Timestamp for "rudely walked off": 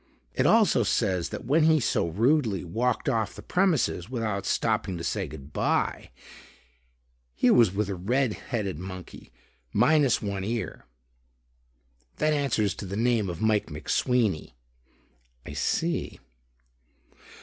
2.07-3.35